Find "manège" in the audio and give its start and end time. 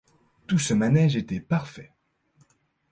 0.73-1.15